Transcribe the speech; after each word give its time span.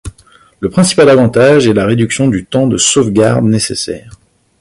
Le 0.61 0.69
principal 0.71 1.09
avantage 1.11 1.67
est 1.67 1.75
la 1.75 1.85
réduction 1.85 2.27
du 2.27 2.43
temps 2.43 2.65
de 2.65 2.77
sauvegarde 2.77 3.45
nécessaire. 3.45 4.13